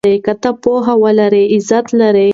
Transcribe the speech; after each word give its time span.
که 0.25 0.33
ته 0.41 0.51
پوهه 0.61 0.93
ولرې 1.03 1.43
عزت 1.55 1.85
لرې. 1.99 2.29